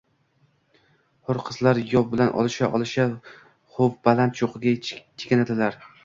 [1.29, 3.05] Hur qizlar yov bilan olisha-olisha
[3.75, 4.73] huv baland choʼqqiga
[5.25, 5.79] chekinadilar.